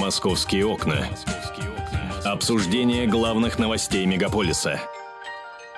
[0.00, 1.06] «Московские окна».
[2.24, 4.80] Обсуждение главных новостей мегаполиса–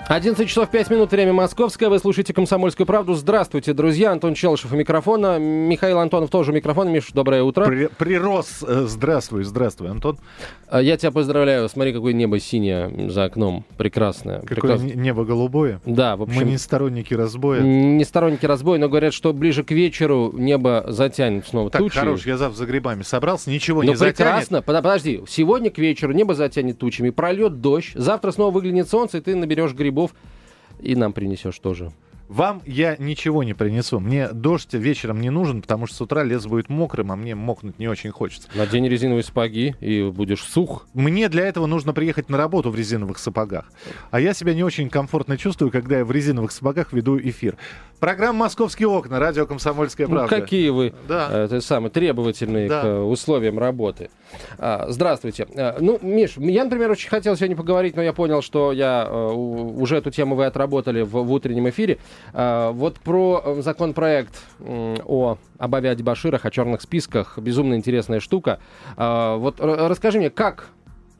[0.09, 1.89] 11 часов 5 минут, время московское.
[1.89, 3.15] Вы слушаете «Комсомольскую правду».
[3.15, 4.11] Здравствуйте, друзья.
[4.11, 5.39] Антон Челышев у микрофона.
[5.39, 6.91] Михаил Антонов тоже у микрофона.
[6.91, 7.65] Миш, доброе утро.
[7.65, 8.65] При, прирос.
[8.67, 10.19] Э, здравствуй, здравствуй, Антон.
[10.69, 11.69] А, я тебя поздравляю.
[11.69, 13.65] Смотри, какое небо синее за окном.
[13.79, 14.41] Прекрасное.
[14.41, 14.83] Какое Прекрас...
[14.83, 15.81] небо голубое.
[15.87, 16.41] Да, в общем...
[16.41, 17.61] Мы не сторонники разбоя.
[17.61, 21.99] Не сторонники разбоя, но говорят, что ближе к вечеру небо затянет снова так, тучи.
[21.99, 24.59] хорош, я завтра за грибами собрался, ничего ну, не прекрасно.
[24.59, 24.65] затянет.
[24.65, 29.37] Подожди, сегодня к вечеру небо затянет тучами, прольет дождь, завтра снова выглянет солнце, и ты
[29.37, 30.15] наберешь грибов
[30.81, 31.93] и нам принесешь тоже.
[32.33, 34.01] Вам я ничего не принесу.
[34.01, 37.79] Мне дождь вечером не нужен, потому что с утра лес будет мокрым, а мне мокнуть
[37.79, 38.49] не очень хочется.
[38.55, 40.87] Надень резиновые сапоги, и будешь сух.
[40.95, 43.71] Мне для этого нужно приехать на работу в резиновых сапогах.
[44.11, 47.59] А я себя не очень комфортно чувствую, когда я в резиновых сапогах веду эфир.
[48.01, 50.35] Программа «Московские окна», радио «Комсомольская ну, правда».
[50.35, 51.47] Ну, какие вы да.
[51.49, 52.83] э, самые требовательные да.
[52.83, 54.11] к э, условиям работы.
[54.59, 55.47] А, здравствуйте.
[55.55, 59.29] А, ну, Миш, я, например, очень хотел сегодня поговорить, но я понял, что я а,
[59.29, 61.99] уже эту тему вы отработали в, в утреннем эфире.
[62.33, 67.39] А, вот про законопроект о об авиадебаширах, о черных списках.
[67.39, 68.59] Безумно интересная штука.
[68.97, 70.69] А, вот расскажи мне, как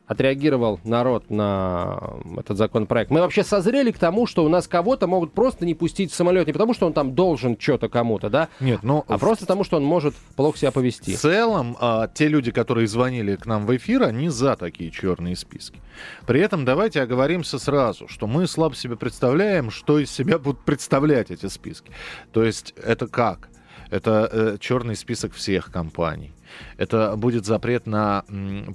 [0.05, 3.09] отреагировал народ на этот законопроект.
[3.09, 6.47] Мы вообще созрели к тому, что у нас кого-то могут просто не пустить в самолет,
[6.47, 8.49] не потому что он там должен что-то кому-то, да?
[8.59, 9.05] Нет, ну...
[9.07, 9.19] А в...
[9.19, 11.15] просто потому, что он может плохо себя повести.
[11.15, 15.35] В целом, а, те люди, которые звонили к нам в эфир, они за такие черные
[15.35, 15.79] списки.
[16.25, 21.31] При этом давайте оговоримся сразу, что мы слабо себе представляем, что из себя будут представлять
[21.31, 21.91] эти списки.
[22.33, 23.49] То есть это как?
[23.89, 26.33] Это э, черный список всех компаний.
[26.77, 28.23] Это будет запрет на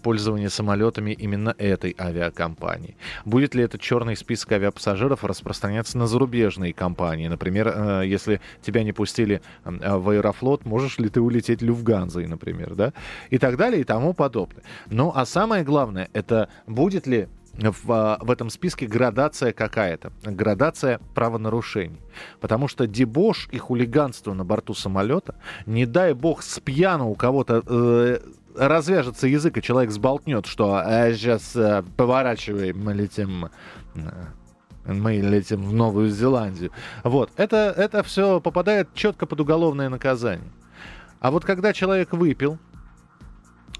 [0.02, 2.96] пользование самолетами именно этой авиакомпании.
[3.24, 7.28] Будет ли этот черный список авиапассажиров распространяться на зарубежные компании?
[7.28, 12.74] Например, э, если тебя не пустили э, в Аэрофлот, можешь ли ты улететь Люфганзой, например,
[12.74, 12.92] да?
[13.30, 14.62] И так далее и тому подобное.
[14.90, 20.12] Ну, а самое главное, это будет ли в, а, в этом списке градация какая-то.
[20.22, 22.00] Градация правонарушений.
[22.40, 25.34] Потому что дебош и хулиганство на борту самолета,
[25.66, 28.18] не дай бог с пьяну у кого-то э,
[28.56, 33.46] развяжется язык, и человек сболтнет, что а, сейчас э, поворачиваем, мы летим
[33.94, 34.00] э,
[34.86, 36.70] мы летим в Новую Зеландию.
[37.04, 40.50] Вот, это, это все попадает четко под уголовное наказание.
[41.20, 42.58] А вот когда человек выпил,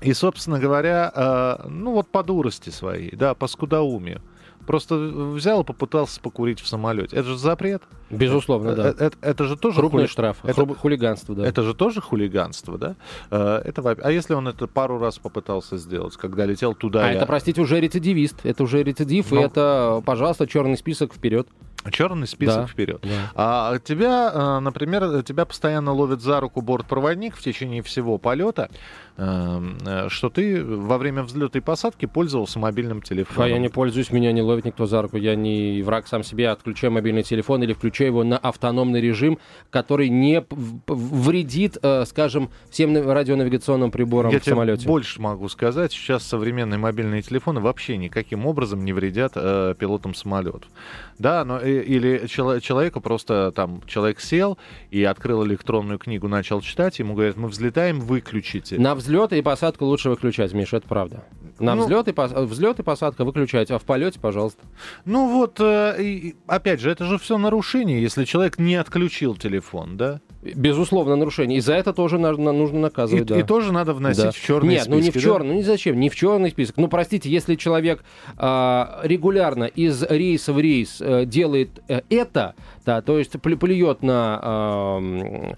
[0.01, 4.21] и, собственно говоря, э, ну вот по дурости своей, да, по скудоумию.
[4.67, 7.17] Просто взял и попытался покурить в самолете.
[7.17, 7.83] Это же запрет.
[8.11, 8.89] Безусловно, да.
[8.89, 10.11] Это, это, это же тоже Крупный хули...
[10.11, 10.37] штраф.
[10.43, 11.47] Это хулиганство, да.
[11.47, 12.97] Это же тоже хулиганство, да?
[13.31, 13.97] Э, это...
[14.03, 17.07] А если он это пару раз попытался сделать, когда летел туда?
[17.07, 17.15] А я...
[17.15, 18.45] это, простите, уже рецидивист.
[18.45, 19.41] Это уже рецидив, Но...
[19.41, 21.49] и это, пожалуйста, черный список вперед.
[21.91, 23.01] Черный список да, вперед.
[23.03, 23.33] Да.
[23.35, 29.08] А тебя, э, например, тебя постоянно ловит за руку бортпроводник в течение всего полета, э,
[29.19, 33.43] что ты во время взлета и посадки пользовался мобильным телефоном.
[33.43, 35.17] А я не пользуюсь, меня не ловит никто за руку.
[35.17, 39.41] Я не враг сам себе, отключаю мобильный телефон или включаю его на автономный режим,
[39.71, 40.45] который не
[40.87, 44.83] вредит, э, скажем, всем радионавигационным приборам я в самолете.
[44.83, 45.91] Я больше могу сказать.
[45.91, 50.71] Сейчас современные мобильные телефоны вообще никаким образом не вредят э, пилотам самолетов.
[51.19, 54.59] Да, но или человеку просто там человек сел
[54.93, 58.79] и открыл электронную книгу, начал читать, ему говорят, мы взлетаем, выключите.
[58.79, 61.25] На взлет и посадку лучше выключать, Миша, это правда.
[61.59, 62.31] На ну, взлет, и пос...
[62.33, 64.63] взлет и посадка выключать, а в полете, пожалуйста.
[65.05, 70.21] Ну вот, э, опять же, это же все нарушение, если человек не отключил телефон, да?
[70.41, 71.59] Безусловно, нарушение.
[71.59, 73.25] И за это тоже нужно, нужно наказывать.
[73.25, 73.41] И, да.
[73.41, 74.31] и тоже надо вносить да.
[74.31, 74.95] в черный Нет, список.
[74.95, 75.53] Нет, ну не в черный, да?
[75.53, 76.77] ну не зачем, не в черный список.
[76.77, 78.05] Ну, простите, если человек
[78.37, 82.55] э, регулярно из рейса в рейс э, делает э, это,
[82.87, 85.55] да, то есть плюет на э,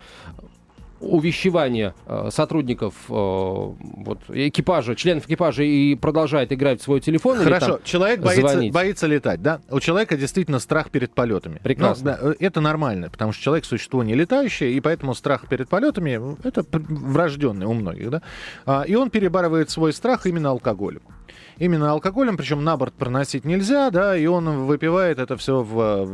[1.01, 7.67] увещевание э, сотрудников э, вот, экипажа, членов экипажа и продолжает играть в свой телефон Хорошо,
[7.67, 9.61] там человек боится, боится летать, да?
[9.71, 11.61] У человека действительно страх перед полетами.
[11.63, 12.19] Прекрасно.
[12.21, 16.37] Но, да, это нормально, потому что человек существо не летающее, и поэтому страх перед полетами—
[16.45, 18.23] это врожденный у многих, да?
[18.67, 21.03] А, и он перебарывает свой страх именно алкоголем
[21.59, 26.09] именно алкоголем, причем на борт проносить нельзя, да, и он выпивает это все в,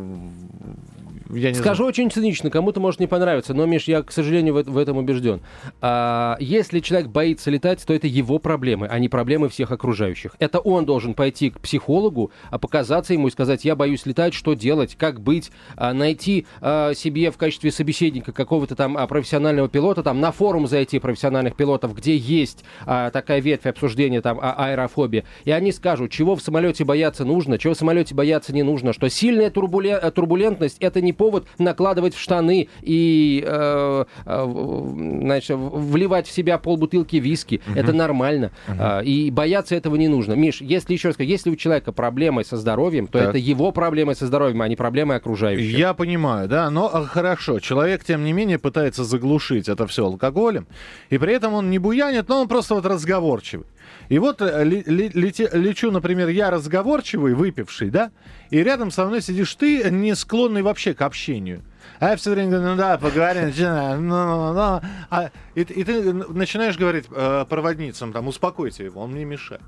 [1.30, 1.88] я не Скажу знаю.
[1.88, 5.40] очень цинично, кому-то может не понравиться, но, Миш, я, к сожалению, в, в этом убежден.
[5.80, 10.36] А, если человек боится летать, то это его проблемы, а не проблемы всех окружающих.
[10.38, 14.54] Это он должен пойти к психологу, а показаться ему и сказать, я боюсь летать, что
[14.54, 20.02] делать, как быть, а, найти а, себе в качестве собеседника какого-то там а, профессионального пилота,
[20.02, 25.24] там на форум зайти профессиональных пилотов, где есть а, такая ветвь обсуждения там а, аэрофобии,
[25.44, 29.08] и они скажут, чего в самолете бояться нужно, чего в самолете бояться не нужно, что
[29.08, 29.98] сильная турбулен...
[30.12, 34.86] турбулентность это не повод накладывать в штаны и э, э,
[35.20, 37.60] значит, вливать в себя полбутылки виски.
[37.68, 37.78] Угу.
[37.78, 38.50] Это нормально.
[38.68, 39.02] Угу.
[39.04, 40.34] И бояться этого не нужно.
[40.34, 43.28] Миш, если еще раз сказать, если у человека проблемы со здоровьем, то так.
[43.30, 45.76] это его проблемы со здоровьем, а не проблемы окружающих.
[45.76, 47.60] Я понимаю, да, но а, хорошо.
[47.60, 50.66] Человек, тем не менее, пытается заглушить это все алкоголем,
[51.10, 53.66] и при этом он не буянит, но он просто вот разговорчивый.
[54.08, 58.10] И вот э, лечу, например, я разговорчивый, выпивший, да,
[58.50, 61.62] и рядом со мной сидишь ты, не склонный вообще к общению.
[61.98, 63.52] А я все время говорю, ну да, поговорим.
[63.56, 64.80] Ну, ну, ну.
[65.10, 69.62] А, и, ты начинаешь говорить э, проводницам, там, успокойте его, он мне мешает.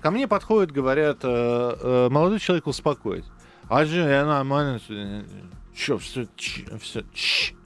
[0.00, 3.24] Ко мне подходят, говорят, э, э, молодой человек успокоить.
[3.68, 4.78] А же я нормально,
[5.74, 6.26] что, все,
[6.80, 7.04] все,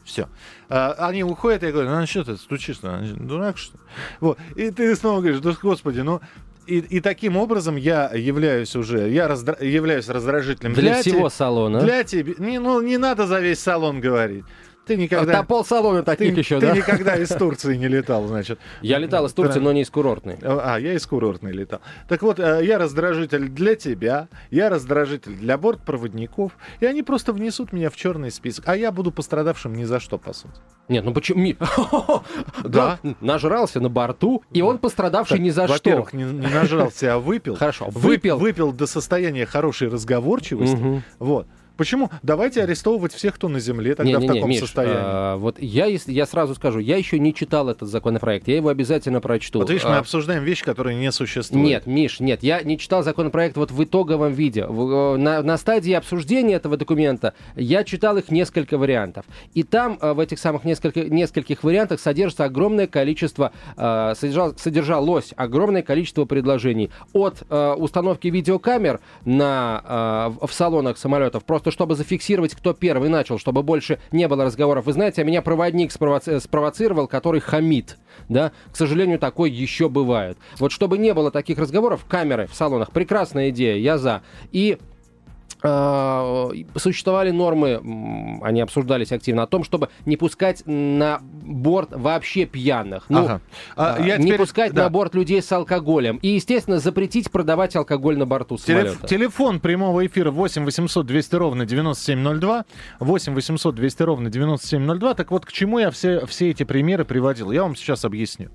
[0.08, 0.28] все.
[0.69, 3.84] А, они уходят, я говорю, ну что ты стучишь, дурак что ли?
[4.20, 4.38] Вот.
[4.56, 6.20] И ты снова говоришь, да господи, ну
[6.66, 11.34] и, и таким образом я являюсь уже, я раздра, являюсь раздражителем для, для всего те,
[11.34, 11.81] салона.
[11.81, 14.44] Для тебя, не, ну не надо за весь салон говорить.
[14.88, 15.40] Ты никогда...
[15.40, 16.73] А полсалона таких ты, еще, ты да?
[16.73, 18.58] Ты никогда из Турции не летал, значит.
[18.81, 20.38] Я летал из Турции, но не из курортной.
[20.43, 21.81] А, я из курортной летал.
[22.08, 27.75] Так вот, э, я раздражитель для тебя, я раздражитель для бортпроводников, и они просто внесут
[27.75, 30.55] меня в черный список, а я буду пострадавшим ни за что, по сути.
[30.88, 31.38] Нет, ну почему?
[32.64, 32.99] Да.
[33.20, 35.75] Нажрался на борту, и он пострадавший ни за что.
[35.75, 37.56] Во-первых, не нажрался, а выпил.
[37.56, 38.38] Хорошо, выпил.
[38.38, 41.02] Выпил до состояния хорошей разговорчивости.
[41.19, 41.46] Вот.
[41.79, 42.11] Почему?
[42.25, 44.99] Давайте арестовывать всех, кто на земле тогда не, не, в таком Миш, состоянии.
[45.01, 49.21] А, вот я, я сразу скажу, я еще не читал этот законопроект, я его обязательно
[49.21, 49.61] прочту.
[49.61, 51.65] Вот видишь, а, мы обсуждаем вещи, которые не существуют.
[51.65, 54.67] Нет, Миш, нет, я не читал законопроект вот в итоговом виде.
[54.67, 59.25] В, э, на, на стадии обсуждения этого документа я читал их несколько вариантов.
[59.55, 65.33] И там э, в этих самых несколько, нескольких вариантах содержится огромное количество, э, содержал, содержалось
[65.37, 66.91] огромное количество предложений.
[67.13, 73.62] От установки видеокамер на, в салонах самолетов просто просто чтобы зафиксировать, кто первый начал, чтобы
[73.62, 74.87] больше не было разговоров.
[74.87, 77.99] Вы знаете, а меня проводник спровоци- спровоцировал, который хамит.
[78.29, 78.53] Да?
[78.73, 80.38] К сожалению, такое еще бывает.
[80.59, 84.23] Вот чтобы не было таких разговоров, камеры в салонах, прекрасная идея, я за.
[84.50, 84.79] И
[85.60, 93.06] существовали нормы, они обсуждались активно, о том, чтобы не пускать на борт вообще пьяных.
[93.08, 93.40] Ну, ага.
[93.76, 94.38] а, я не теперь...
[94.38, 94.84] пускать да.
[94.84, 96.19] на борт людей с алкоголем.
[96.22, 98.96] И, естественно, запретить продавать алкоголь на борту самолета.
[98.96, 102.64] Телеф- телефон прямого эфира 8 800 200 ровно 9702.
[103.00, 105.14] 8 800 200 ровно 9702.
[105.14, 107.50] Так вот, к чему я все, все эти примеры приводил?
[107.50, 108.50] Я вам сейчас объясню.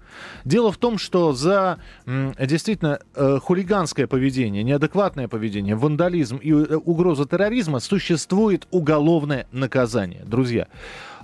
[0.45, 7.25] Дело в том, что за действительно э, хулиганское поведение, неадекватное поведение, вандализм и э, угроза
[7.25, 10.23] терроризма, существует уголовное наказание.
[10.25, 10.67] Друзья,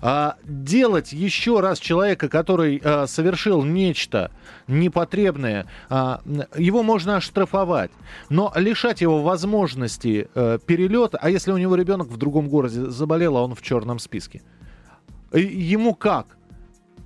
[0.02, 4.32] а, делать еще раз человека, который а, совершил нечто
[4.68, 6.22] непотребное, а,
[6.58, 7.92] его можно оштрафовать,
[8.30, 13.38] но лишать его возможности а, перелета, а если у него ребенок в другом городе заболел,
[13.38, 14.42] а он в черном списке,
[15.32, 16.39] ему как?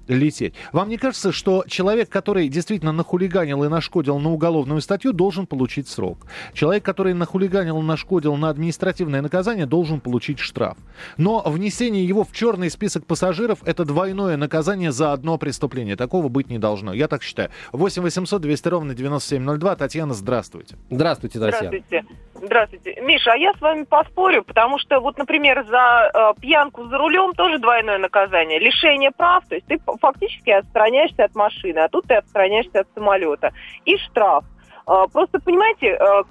[0.07, 0.53] Лететь.
[0.71, 5.87] Вам не кажется, что человек, который действительно нахулиганил и нашкодил на уголовную статью, должен получить
[5.87, 6.25] срок?
[6.53, 10.77] Человек, который нахулиганил и нашкодил на административное наказание, должен получить штраф.
[11.17, 15.95] Но внесение его в черный список пассажиров– это двойное наказание за одно преступление.
[15.95, 16.93] Такого быть не должно.
[16.93, 17.49] Я так считаю.
[17.71, 19.75] 8 800 200 ровно 9702.
[19.75, 20.75] Татьяна, здравствуйте.
[20.89, 21.77] Здравствуйте, Татьяна.
[21.79, 22.05] Здравствуйте.
[22.35, 23.01] Здравствуйте.
[23.01, 27.33] Миша, а я с вами поспорю, потому что вот, например, за э, пьянку за рулем
[27.33, 28.59] тоже двойное наказание.
[28.59, 33.51] Лишение прав, то есть ты фактически отстраняешься от машины, а тут ты отстраняешься от самолета.
[33.85, 34.45] И штраф.
[34.87, 36.23] Э, просто, понимаете, э,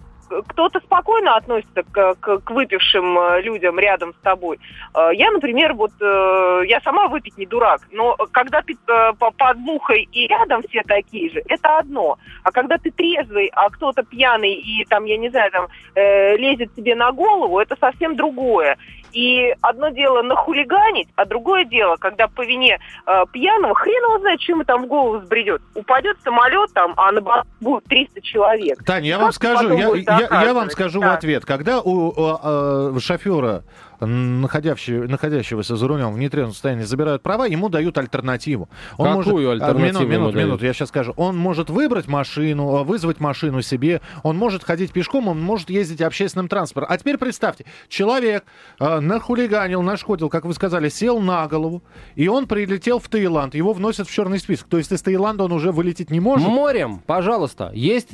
[0.48, 4.58] кто-то спокойно относится к, к, к выпившим э, людям рядом с тобой.
[4.94, 8.76] Э, я, например, вот э, я сама выпить не дурак, но когда ты
[9.18, 12.18] под мухой и рядом все такие же, это одно.
[12.44, 16.94] А когда ты трезвый, а кто-то пьяный и там, я не знаю, там лезет тебе
[16.94, 18.78] на голову, это совсем другое.
[19.12, 24.40] И одно дело нахулиганить, а другое дело, когда по вине э, пьяного, хрен его знает,
[24.40, 25.62] чем там в голову сбредет.
[25.74, 28.84] Упадет самолет там, а на борту будет 300 человек.
[28.84, 31.10] Таня, я вам скажу, я, я, я вам скажу да.
[31.10, 31.44] в ответ.
[31.44, 33.62] Когда у, у, у, у шофера
[34.06, 38.68] находящего, находящегося за рулем в нетрезвом состоянии забирают права, ему дают альтернативу.
[38.96, 40.04] Он Какую может, альтернативу?
[40.04, 41.12] Минут, минут, минут, я сейчас скажу.
[41.16, 46.00] Он может выбрать машину, а, вызвать машину себе, он может ходить пешком, он может ездить
[46.00, 46.92] общественным транспортом.
[46.92, 48.44] А теперь представьте, человек
[48.78, 51.82] э, нахулиганил, нашкодил, как вы сказали, сел на голову,
[52.14, 54.68] и он прилетел в Таиланд, его вносят в черный список.
[54.68, 56.48] То есть из Таиланда он уже вылететь не может?
[56.48, 57.70] Морем, пожалуйста.
[57.74, 58.12] Есть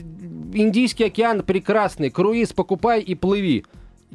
[0.52, 3.64] Индийский океан прекрасный, круиз покупай и плыви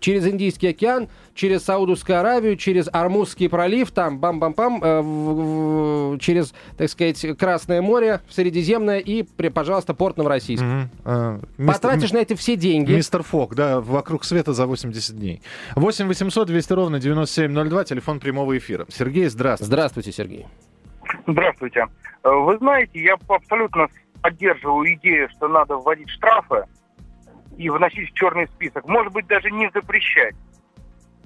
[0.03, 7.25] через Индийский океан, через Саудовскую Аравию, через Армузский пролив, там бам-бам-пам, э, через, так сказать,
[7.37, 10.61] Красное море, Средиземное и, пожалуйста, порт Новороссийск.
[10.61, 10.87] Mm-hmm.
[11.05, 12.93] Uh, Потратишь мистер, на это все деньги.
[12.93, 15.41] Мистер Фок, да, вокруг света за 80 дней.
[15.75, 18.85] 8 800 200 ровно 9702, телефон прямого эфира.
[18.89, 19.67] Сергей, здравствуйте.
[19.67, 20.45] Здравствуйте, Сергей.
[21.25, 21.87] Здравствуйте.
[22.23, 23.87] Э, вы знаете, я абсолютно
[24.21, 26.65] поддерживаю идею, что надо вводить штрафы
[27.57, 28.87] и вносить в черный список.
[28.87, 30.35] Может быть, даже не запрещать.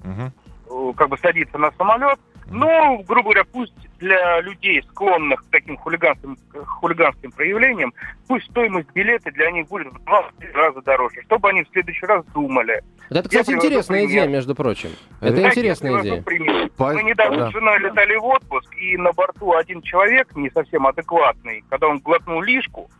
[0.04, 0.92] Угу.
[0.94, 2.18] Как бы садиться на самолет.
[2.50, 7.92] Но, грубо говоря, пусть для людей, склонных к таким хулиганским, хулиганским проявлениям,
[8.26, 12.24] пусть стоимость билета для них будет в два раза дороже, чтобы они в следующий раз
[12.26, 12.82] думали.
[13.10, 14.90] Это, кстати, интересная идея, между прочим.
[15.20, 16.22] Это да, интересная идея.
[16.22, 16.70] Пример.
[16.78, 17.50] Мы недавно да.
[17.50, 21.98] с женой летали в отпуск, и на борту один человек, не совсем адекватный, когда он
[21.98, 22.90] глотнул лишку,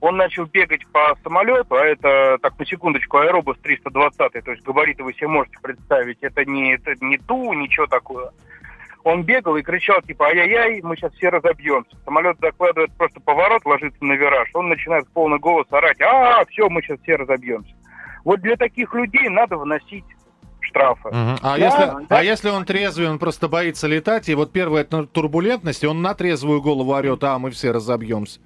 [0.00, 5.02] он начал бегать по самолету, а это, так, на секундочку, аэробус 320, то есть габариты
[5.02, 8.30] вы себе можете представить, это не, это не Ту, ничего такое.
[9.04, 11.96] Он бегал и кричал, типа, ай-яй-яй, мы сейчас все разобьемся.
[12.04, 16.68] Самолет закладывает просто поворот, ложится на вираж, он начинает в полный голос орать, а, все,
[16.68, 17.72] мы сейчас все разобьемся.
[18.24, 20.04] Вот для таких людей надо вносить
[20.60, 21.08] штрафы.
[21.08, 21.38] Угу.
[21.42, 22.18] А, да, если, да.
[22.18, 26.60] а если он трезвый, он просто боится летать, и вот первая турбулентность, он на трезвую
[26.60, 28.40] голову орет, а мы все разобьемся.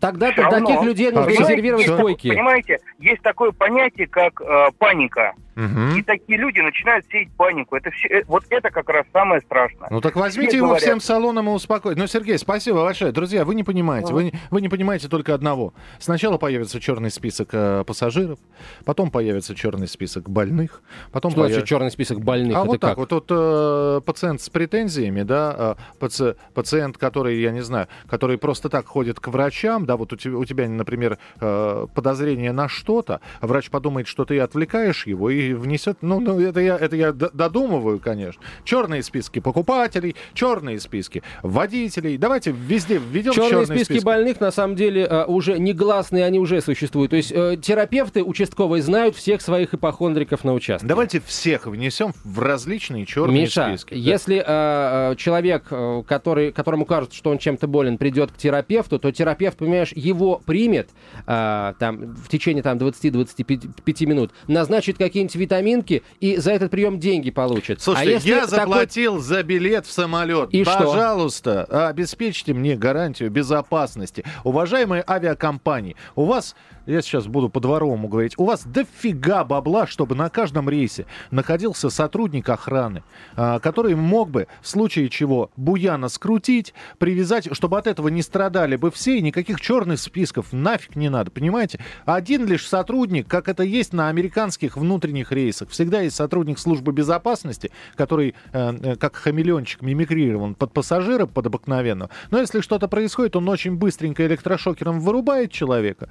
[0.00, 2.28] Тогда для таких людей нужно резервировать койки.
[2.28, 5.34] Понимаете, есть такое понятие, как э, паника.
[5.58, 5.98] Угу.
[5.98, 7.74] И такие люди начинают сеять панику.
[7.74, 9.88] Это все, э, вот это как раз самое страшное.
[9.90, 10.82] Ну так возьмите все его говорят...
[10.84, 12.00] всем салоном и успокойте.
[12.00, 13.10] Ну, Сергей, спасибо большое.
[13.10, 14.12] Друзья, вы не понимаете.
[14.12, 15.74] Вы, вы не понимаете только одного.
[15.98, 18.38] Сначала появится черный список э, пассажиров,
[18.84, 21.64] потом появится черный список больных, потом Что появ...
[21.64, 22.56] черный список больных?
[22.56, 22.90] А это вот как?
[22.90, 23.08] так вот.
[23.08, 26.36] Тут э, пациент с претензиями, да, э, паци...
[26.54, 30.36] пациент, который, я не знаю, который просто так ходит к врачам, да, вот у тебя,
[30.36, 35.47] у тебя например, э, подозрение на что-то, а врач подумает, что ты отвлекаешь его и
[35.54, 38.42] внесет, ну, ну это я, это я додумываю, конечно.
[38.64, 42.16] Черные списки покупателей, черные списки водителей.
[42.16, 43.92] Давайте везде введем черные, черные списки.
[43.92, 47.10] списки больных, на самом деле, э, уже негласные, они уже существуют.
[47.10, 50.86] То есть э, терапевты участковые знают всех своих ипохондриков на участке.
[50.86, 53.94] Давайте всех внесем в различные черные Миша, списки.
[53.94, 55.64] если э, человек,
[56.06, 60.90] который, которому кажется, что он чем-то болен, придет к терапевту, то терапевт, понимаешь, его примет
[61.26, 67.30] э, там, в течение там, 20-25 минут, назначит какие-нибудь витаминки и за этот прием деньги
[67.30, 67.80] получит.
[67.80, 69.24] Слушайте, а если я заплатил такой...
[69.26, 70.50] за билет в самолет.
[70.52, 71.88] И Пожалуйста, что?
[71.88, 74.24] обеспечьте мне гарантию безопасности.
[74.44, 76.54] Уважаемые авиакомпании, у вас
[76.88, 82.48] я сейчас буду по-дворовому говорить, у вас дофига бабла, чтобы на каждом рейсе находился сотрудник
[82.48, 83.02] охраны,
[83.36, 88.76] а, который мог бы в случае чего буяна скрутить, привязать, чтобы от этого не страдали
[88.76, 91.78] бы все, и никаких черных списков нафиг не надо, понимаете?
[92.06, 97.70] Один лишь сотрудник, как это есть на американских внутренних рейсах, всегда есть сотрудник службы безопасности,
[97.96, 102.10] который э, э как хамелеончик мимикрирован под пассажира, под обыкновенного.
[102.30, 106.08] Но если что-то происходит, он очень быстренько электрошокером вырубает человека,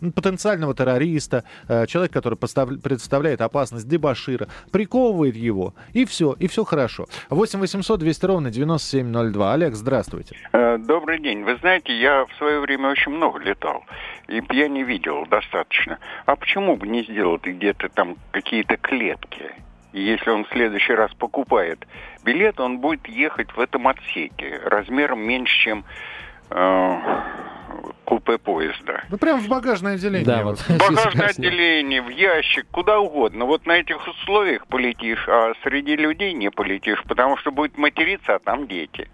[0.00, 6.64] э, потенциального террориста, э, человек, который представляет опасность дебашира, приковывает его, и все, и все
[6.64, 7.06] хорошо.
[7.30, 9.52] 8 800 200 ровно 9702.
[9.52, 10.36] Олег, здравствуйте.
[10.52, 11.44] Э, добрый день.
[11.44, 13.84] Вы знаете, я в свое время очень много летал,
[14.28, 15.98] и я не видел достаточно.
[16.26, 19.52] А почему бы не сделать где-то там какие-то клетки?
[19.92, 21.86] Если он в следующий раз покупает
[22.22, 25.84] билет, он будет ехать в этом отсеке размером меньше, чем
[28.04, 29.04] купе поезда.
[29.10, 30.26] Ну, прям в багажное отделение.
[30.26, 30.58] Да, вот.
[30.58, 33.44] В багажное отделение, в ящик, куда угодно.
[33.44, 38.38] Вот на этих условиях полетишь, а среди людей не полетишь, потому что будет материться, а
[38.38, 39.08] там дети.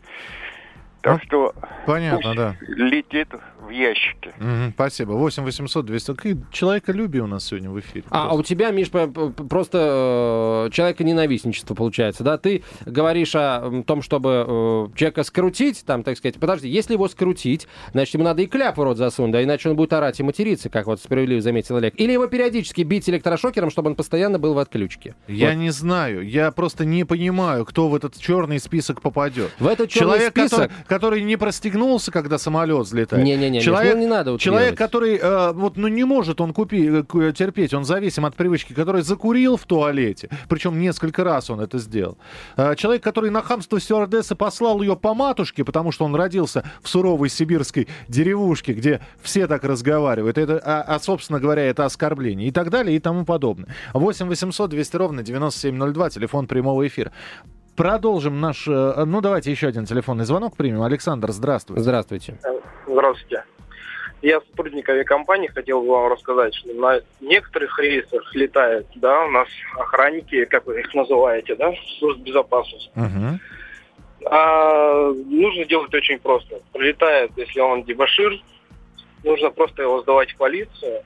[1.03, 1.55] Так что
[1.87, 2.57] понятно, да.
[2.69, 3.29] летит
[3.63, 4.33] в ящике.
[4.39, 5.13] Угу, спасибо.
[5.13, 6.15] 8 800 200.
[6.15, 8.05] Какие человеколюбие у нас сегодня в эфире.
[8.11, 12.39] А, а у тебя, Миш, просто э, человека-ненавистничество получается, да?
[12.39, 17.69] Ты говоришь о том, чтобы э, человека скрутить, там, так сказать, подожди, если его скрутить,
[17.93, 20.69] значит, ему надо и кляп в рот засунуть, да, иначе он будет орать и материться,
[20.69, 21.95] как вот справедливо заметил Олег.
[21.99, 25.15] Или его периодически бить электрошокером, чтобы он постоянно был в отключке.
[25.29, 25.57] Я вот.
[25.57, 29.51] не знаю, я просто не понимаю, кто в этот черный список попадет.
[29.59, 30.51] В этот черный Человек, список...
[30.51, 33.25] Который, который не простегнулся, когда самолет взлетает.
[33.25, 37.73] Не-не-не, человек, не надо Человек, который, э, вот, ну не может он купи, э, терпеть,
[37.73, 42.19] он зависим от привычки, который закурил в туалете, причем несколько раз он это сделал.
[42.59, 46.89] Э, человек, который на хамство стюардессы послал ее по матушке, потому что он родился в
[46.91, 52.53] суровой сибирской деревушке, где все так разговаривают, это, а, а собственно говоря, это оскорбление и
[52.53, 53.75] так далее и тому подобное.
[53.95, 57.13] 8 800 200 ровно 9702, телефон прямого эфира.
[57.77, 58.67] Продолжим наш...
[58.67, 60.83] Ну, давайте еще один телефонный звонок примем.
[60.83, 61.83] Александр, здравствуйте.
[61.83, 62.39] Здравствуйте.
[62.87, 63.45] Здравствуйте.
[64.21, 69.49] Я сотрудник авиакомпании, хотел бы вам рассказать, что на некоторых рейсах летают, да, у нас
[69.77, 72.89] охранники, как вы их называете, да, служб безопасности.
[72.95, 73.41] Угу.
[74.31, 76.61] А, нужно делать очень просто.
[76.73, 78.41] Прилетает, если он дебашир,
[79.25, 81.03] нужно просто его сдавать в полицию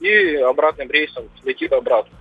[0.00, 2.14] и обратным рейсом летит обратно.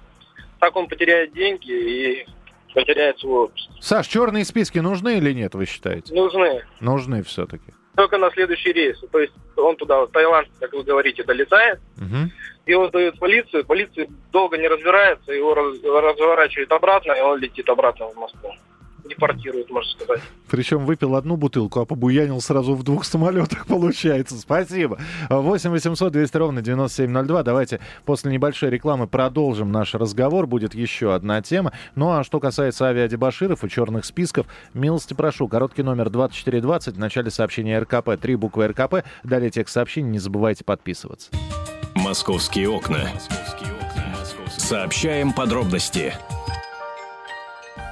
[0.60, 2.26] Так он потеряет деньги и
[2.74, 3.70] потеряет свой отпуск.
[3.80, 6.14] Саш, черные списки нужны или нет, вы считаете?
[6.14, 6.64] Нужны.
[6.80, 7.74] Нужны все-таки.
[7.96, 9.00] Только на следующий рейс.
[9.12, 12.32] То есть он туда, в Таиланд, как вы говорите, долетает, угу.
[12.66, 18.16] его сдают полицию, полиция долго не разбирается, его разворачивает обратно, и он летит обратно в
[18.16, 18.52] Москву
[19.10, 20.22] депортируют, можно сказать.
[20.50, 24.38] Причем выпил одну бутылку, а побуянил сразу в двух самолетах, получается.
[24.38, 25.00] Спасибо.
[25.30, 27.44] 8 800 200 ровно 9702.
[27.44, 30.48] Давайте после небольшой рекламы продолжим наш разговор.
[30.48, 31.74] Будет еще одна тема.
[31.96, 35.48] Ну а что касается авиадебаширов и черных списков, милости прошу.
[35.48, 38.12] Короткий номер 2420 в начале сообщения РКП.
[38.22, 39.04] Три буквы РКП.
[39.24, 40.12] Далее текст сообщений.
[40.12, 41.32] Не забывайте подписываться.
[41.96, 43.08] Московские окна.
[44.58, 46.14] Сообщаем подробности.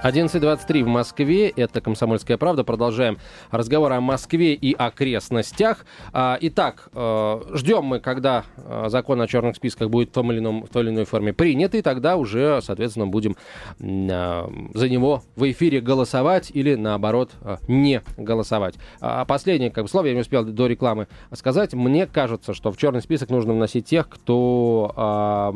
[0.03, 1.49] 11.23 в Москве.
[1.49, 2.63] Это «Комсомольская правда».
[2.63, 3.19] Продолжаем
[3.51, 5.85] разговор о Москве и окрестностях.
[6.11, 10.39] А, итак, э, ждем мы, когда э, закон о черных списках будет в той или,
[10.39, 13.35] ином, в той или иной форме принят, и тогда уже, соответственно, будем
[13.79, 17.31] э, за него в эфире голосовать или, наоборот,
[17.67, 18.75] не голосовать.
[19.01, 21.75] А последнее как бы, слово я не успел до рекламы сказать.
[21.75, 25.53] Мне кажется, что в черный список нужно вносить тех, кто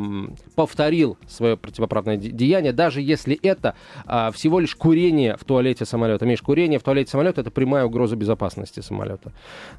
[0.56, 3.74] повторил свое противоправное деяние, даже если это
[4.36, 6.26] всего лишь курение в туалете самолета.
[6.26, 9.32] Миш, курение в туалете самолета это прямая угроза безопасности самолета.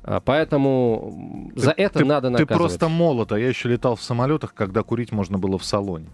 [0.02, 2.48] А, поэтому ты, за это ты, надо наказывать.
[2.48, 6.08] Ты просто молод, а я еще летал в самолетах, когда курить можно было в салоне.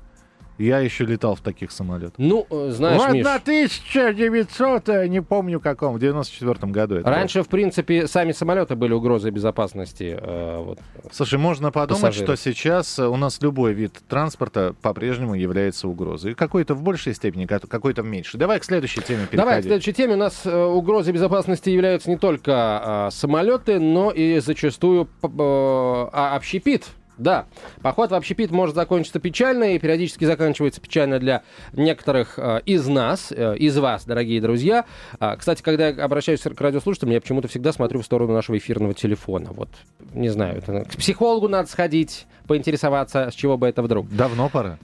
[0.58, 2.14] Я еще летал в таких самолетах.
[2.18, 5.08] Ну, э, знаешь, В 1900, Миш...
[5.08, 6.96] не помню каком, в 94 году.
[6.96, 7.44] Это Раньше, было.
[7.44, 10.16] в принципе, сами самолеты были угрозой безопасности.
[10.20, 10.78] Э, вот,
[11.10, 12.38] Слушай, можно подумать, пассажиров.
[12.38, 16.34] что сейчас у нас любой вид транспорта по-прежнему является угрозой.
[16.34, 18.38] Какой-то в большей степени, какой-то в меньшей.
[18.38, 19.38] Давай к следующей теме переходим.
[19.38, 20.14] Давай к следующей теме.
[20.14, 26.36] У нас э, угрозой безопасности являются не только э, самолеты, но и зачастую э, а,
[26.36, 26.86] общепит
[27.22, 27.46] да,
[27.80, 33.32] поход в общепит может закончиться печально и периодически заканчивается печально для некоторых э, из нас,
[33.32, 34.84] э, из вас, дорогие друзья.
[35.18, 38.94] А, кстати, когда я обращаюсь к радиослушателям, я почему-то всегда смотрю в сторону нашего эфирного
[38.94, 39.50] телефона.
[39.52, 39.68] Вот,
[40.12, 44.08] не знаю, это, к психологу надо сходить, поинтересоваться, с чего бы это вдруг.
[44.10, 44.78] Давно пора.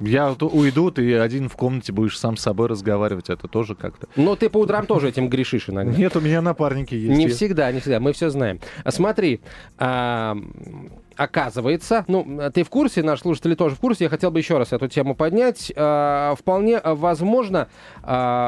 [0.00, 4.08] Я уйду, ты один в комнате будешь сам с собой разговаривать, это тоже как-то.
[4.16, 5.92] Но ты по утрам тоже этим грешишь иногда.
[5.96, 7.18] Нет, у меня напарники есть.
[7.18, 8.60] Не всегда, не всегда, мы все знаем.
[8.88, 9.40] Смотри,
[11.20, 14.72] оказывается, ну, ты в курсе, наши слушатели тоже в курсе, я хотел бы еще раз
[14.72, 15.70] эту тему поднять.
[15.76, 17.68] Э, вполне возможно,
[18.02, 18.06] э,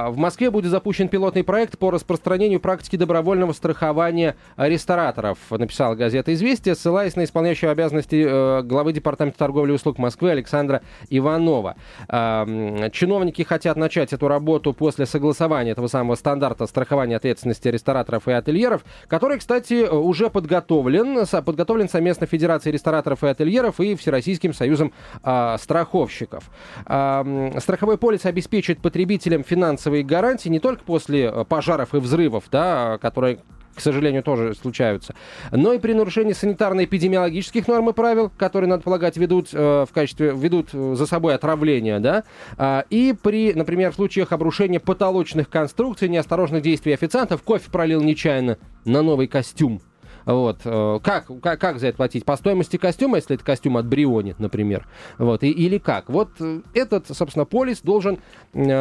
[0.09, 6.75] в Москве будет запущен пилотный проект по распространению практики добровольного страхования рестораторов, написала газета «Известия»,
[6.75, 10.81] ссылаясь на исполняющего обязанности э, главы Департамента торговли и услуг Москвы Александра
[11.11, 11.77] Иванова.
[12.09, 18.33] Э, чиновники хотят начать эту работу после согласования этого самого стандарта страхования ответственности рестораторов и
[18.33, 24.93] ательеров, который, кстати, уже подготовлен, подготовлен совместно Федерацией Ассоциацией рестораторов и ательеров и Всероссийским союзом
[25.23, 26.45] а, страховщиков.
[26.87, 32.99] А, страховой полис обеспечит потребителям финансовые гарантии не только после а, пожаров и взрывов, да,
[33.01, 33.41] которые
[33.75, 35.15] к сожалению, тоже случаются.
[35.51, 40.35] Но и при нарушении санитарно-эпидемиологических норм и правил, которые, надо полагать, ведут э, в качестве,
[40.37, 42.25] ведут за собой отравление, да,
[42.59, 48.59] э, и при, например, в случаях обрушения потолочных конструкций, неосторожных действий официантов, кофе пролил нечаянно
[48.85, 49.81] на новый костюм,
[50.25, 50.61] вот.
[50.65, 52.25] Э, как, как, как за это платить?
[52.25, 54.87] По стоимости костюма, если это костюм от Бриони, например.
[55.19, 55.43] Вот.
[55.43, 56.09] И, или как?
[56.09, 58.19] Вот э, этот, собственно, полис должен
[58.53, 58.73] э,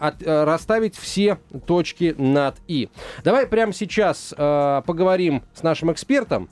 [0.00, 2.88] от, э, расставить все точки над «и».
[3.24, 6.48] Давай прямо сейчас э, поговорим с нашим экспертом,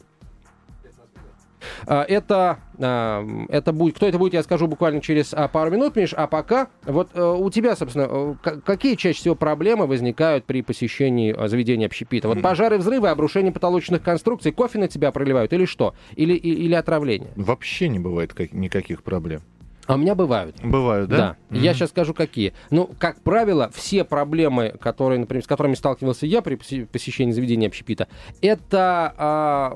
[1.86, 6.14] это, а, это будет, кто это будет, я скажу буквально через а, пару минут, Миш.
[6.14, 11.34] А пока, вот э, у тебя, собственно, э, какие чаще всего проблемы возникают при посещении
[11.46, 12.28] заведения общепита?
[12.28, 15.94] Вот пожары, взрывы, обрушение потолочных конструкций, кофе на тебя проливают или что?
[16.16, 17.30] Или, или отравление?
[17.36, 19.40] Вообще не бывает никаких проблем.
[19.86, 20.56] А у меня бывают.
[20.62, 21.16] Бывают, да?
[21.16, 21.36] Да.
[21.50, 21.60] Mm-hmm.
[21.60, 22.54] Я сейчас скажу, какие.
[22.70, 28.08] Ну, как правило, все проблемы, которые, например, с которыми сталкивался я при посещении заведения общепита,
[28.40, 29.70] это а,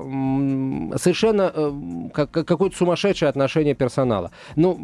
[0.97, 4.31] совершенно а, как, какое-то сумасшедшее отношение персонала.
[4.55, 4.77] Ну,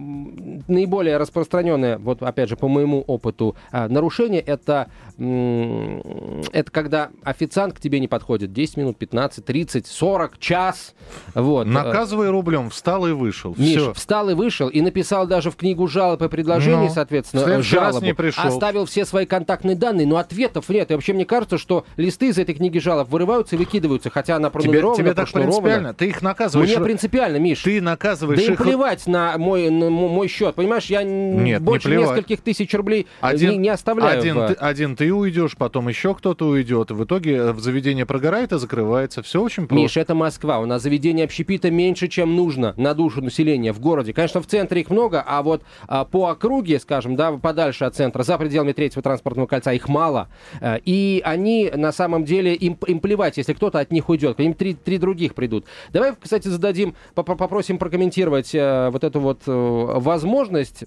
[0.68, 7.80] наиболее распространенное, вот опять же, по моему опыту, а, нарушение это, это когда официант к
[7.80, 10.94] тебе не подходит 10 минут, 15, 30, 40, час.
[11.34, 11.66] Вот.
[11.66, 13.56] Наказывай рублем, встал и вышел.
[13.58, 13.94] Миш, Все.
[13.94, 18.06] встал и вышел и написал написал даже в книгу жалоб и предложений, Ну, соответственно, жалобу,
[18.06, 18.46] не пришел.
[18.46, 20.92] оставил все свои контактные данные, но ответов нет.
[20.92, 24.50] И вообще мне кажется, что листы из этой книги жалоб вырываются и выкидываются, хотя она
[24.50, 25.52] Тебе, пронумерована, тебе так прошнурована.
[25.62, 25.94] принципиально?
[25.94, 26.70] Ты их наказываешь.
[26.70, 27.62] Мне принципиально, Миш.
[27.64, 28.62] Ты наказываешь Да им их...
[28.62, 30.56] плевать на мой, на мой счет.
[30.56, 32.10] Понимаешь, я Нет, не больше плевать.
[32.18, 34.20] нескольких тысяч рублей Один, не, не оставляю.
[34.20, 36.92] Один, в- ты, один ты уйдешь, потом еще кто-то уйдет.
[36.92, 39.22] В итоге э, в заведение прогорает и закрывается.
[39.24, 39.76] Все очень просто.
[39.82, 40.60] Миш, это Москва.
[40.60, 44.14] У нас заведение общепита меньше, чем нужно на душу населения в городе.
[44.14, 48.24] Конечно, в центре их много, а вот а, по округе, скажем, да, подальше от центра,
[48.24, 50.28] за пределами третьего транспортного кольца, их мало.
[50.62, 54.38] Э, И они, на самом деле, им, им плевать, если кто-то от них уйдет.
[54.38, 55.66] К ним три, три других придут.
[55.94, 60.86] Давай, кстати, зададим, поп- попросим прокомментировать э, вот эту вот э, возможность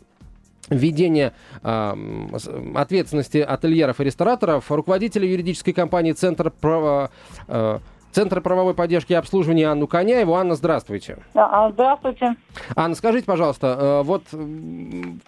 [0.71, 7.11] введения а, м, с- ответственности ательеров и рестораторов руководителя юридической компании «Центр права-
[7.47, 7.79] э,
[8.13, 10.35] Центра правовой поддержки и обслуживания Анну Коняеву.
[10.35, 11.19] Анна, здравствуйте.
[11.35, 12.37] А, Здравствуйте.
[12.75, 15.21] Анна, скажите, пожалуйста, э, вот м,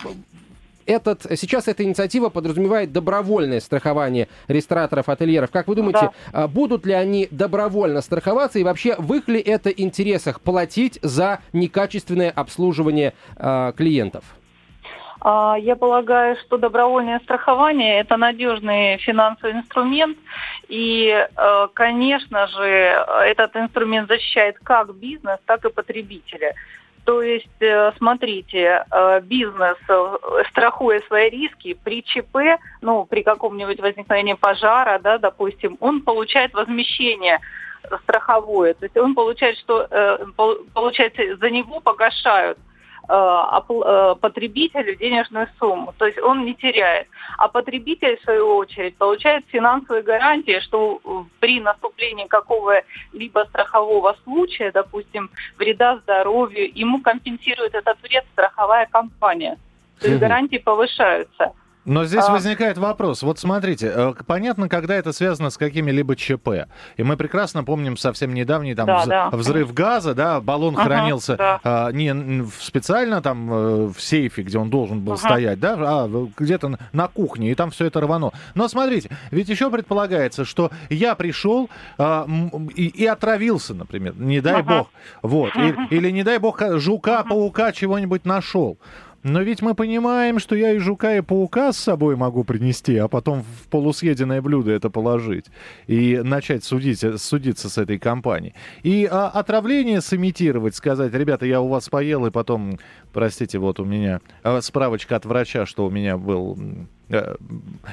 [0.86, 5.50] этот, сейчас эта инициатива подразумевает добровольное страхование рестораторов, ательеров.
[5.50, 9.70] Как вы думаете, а, будут ли они добровольно страховаться и вообще в их ли это
[9.70, 14.24] интересах платить за некачественное обслуживание э, клиентов?
[15.20, 20.16] А, Я полагаю, что добровольное страхование– это надежный финансовый инструмент,
[20.68, 22.64] и, э, конечно же,
[23.26, 26.54] этот инструмент защищает как бизнес, так и потребителя.
[27.04, 29.76] То есть, э, смотрите, э, бизнес,
[30.50, 37.40] страхуя свои риски при ЧП, ну, при каком-нибудь возникновении пожара, да, допустим, он получает возмещение
[38.04, 38.74] страховое.
[38.74, 39.87] То есть он получает, что
[40.37, 42.59] пол- получается, за него погашают
[43.06, 45.94] потребителю денежную сумму.
[45.98, 47.08] То есть он не теряет.
[47.38, 51.08] А потребитель, в свою очередь, получает финансовые гарантии, что э,
[51.40, 59.58] при наступлении какого-либо страхового случая, допустим, вреда здоровью, ему компенсирует этот вред страховая компания.
[60.00, 61.52] То есть гарантии повышаются.
[61.90, 62.31] Но здесь А.
[62.33, 63.22] возникает вопрос.
[63.24, 66.68] Вот смотрите, э, понятно, когда это связано с какими-либо ЧП.
[66.96, 69.31] И мы прекрасно помним совсем недавний там Да, вз- да.
[69.31, 71.61] взрыв газа, да, баллон Ага, хранился да.
[71.64, 75.20] а, не специально там э, в сейфе, где он должен был Ага.
[75.22, 78.31] стоять, да, а где-то на- кухне, и там все это рвано.
[78.55, 82.24] Но смотрите, ведь еще предполагается, что я пришел а,
[82.76, 84.79] и, и отравился, например, не дай Ага.
[84.79, 84.90] бог,
[85.22, 88.79] вот, и- или не дай бог жука, паука, чего-нибудь нашел.
[89.22, 93.06] Но ведь мы понимаем, что я и жука, и паука с собой могу принести, а
[93.06, 95.46] потом в полусъеденное блюдо это положить
[95.87, 98.54] и начать судить, судиться с этой компанией.
[98.83, 102.78] И а, отравление сымитировать, сказать, ребята, я у вас поел, и потом,
[103.12, 106.56] простите, вот у меня а, справочка от врача, что у меня был...
[107.11, 107.35] э,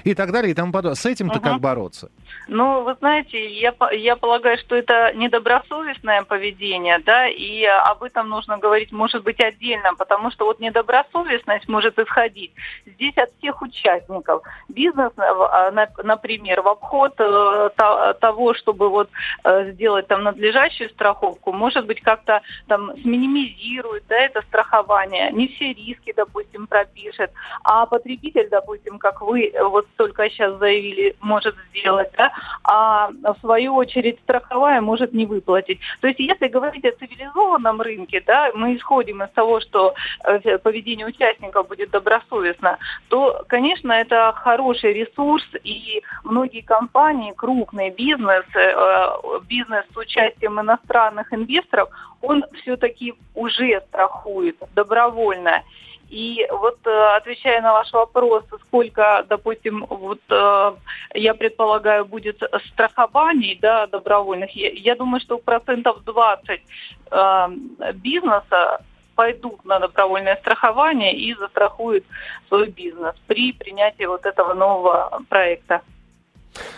[0.04, 0.96] И так далее, и тому подобное.
[0.96, 1.50] С этим-то Ага.
[1.52, 2.10] как бороться?
[2.48, 8.58] Ну, вы знаете, я, я полагаю, что это недобросовестное поведение, да, и об этом нужно
[8.58, 12.52] говорить, может быть, отдельно, потому что вот недобросовестность может исходить
[12.86, 14.44] здесь от всех участников.
[14.70, 19.10] Бизнес, э, а, на- например, в обход э, то- того, чтобы вот
[19.44, 25.74] э, сделать там надлежащую страховку, может быть, как-то там сминимизирует, да, это страхование, не все
[25.74, 27.32] риски, допустим, пропишет,
[27.64, 32.32] а потребитель, допустим, как вы э, вот только сейчас заявили, может сделать, да,
[32.64, 35.80] а в свою очередь страховая может не выплатить.
[36.02, 39.94] То есть если говорить о цивилизованном рынке, да, мы исходим из того, что
[40.26, 48.46] э, поведение участников будет добросовестно, то, конечно, это хороший ресурс, и многие компании, крупный бизнес,
[48.56, 49.08] э,
[49.48, 51.90] бизнес с участием иностранных инвесторов,
[52.22, 55.64] он все-таки уже страхует добровольно.
[56.10, 60.74] И вот э, отвечая на ваш вопрос, сколько, допустим, вот э,
[61.16, 62.42] я предполагаю, будет
[62.72, 66.62] страхований, да, добровольных, я, я думаю, что процентов 20
[67.12, 67.48] э,
[67.96, 68.82] бизнеса
[69.16, 72.06] пойдут на добровольное страхование и застрахуют
[72.48, 75.82] свой бизнес при принятии вот этого нового проекта.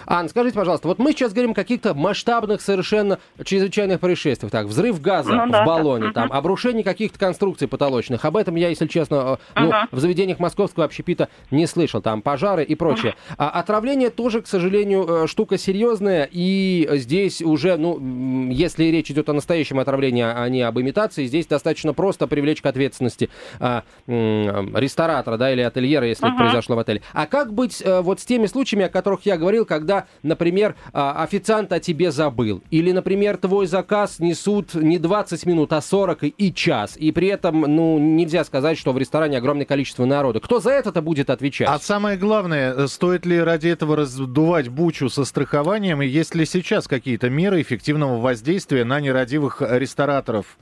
[0.06, 4.52] Анна, скажите, пожалуйста, вот мы сейчас говорим о каких-то масштабных совершенно чрезвычайных происшествиях.
[4.52, 5.66] Так, взрыв газа Ну в да, да.
[5.66, 6.14] баллоне, Мгм.
[6.14, 8.26] там, обрушение каких-то конструкций потолочных.
[8.26, 12.02] Об этом я, если честно, э, ну, в заведениях московского общепита не слышал.
[12.02, 13.16] Там пожары и прочее.
[13.38, 16.28] А отравление тоже, к сожалению, э, штука серьезная.
[16.32, 21.46] И здесь уже, ну, если речь идет о настоящем отравлении, а не об имитации, здесь
[21.48, 26.44] достаточно просто привлечь к ответственности а, ресторатора, да, или ательера, если это Ага.
[26.46, 27.02] произошло в отеле.
[27.14, 31.72] А как быть вот с теми случаями, о которых я говорил, когда, например, а, официант
[31.72, 36.98] о тебе забыл, или, например, твой заказ несут не 20 минут, а 40 и- час,
[36.98, 40.40] и при этом, ну, нельзя сказать, что в ресторане огромное количество народа.
[40.40, 41.70] Кто за это-то будет отвечать?
[41.70, 46.46] А самое главное, э, стоит ли ради этого раздувать бучу со страхованием, и есть ли
[46.46, 50.58] сейчас какие-то меры эффективного воздействия на нерадивых рестораторов?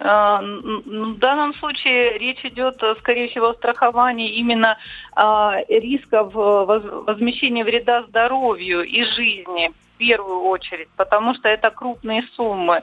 [0.00, 4.78] А, в данном случае речь идет, э, скорее всего, о страховании именно
[5.12, 12.82] а, рисков возмещения вреда здоровью и жизни первую очередь, потому что это крупные суммы.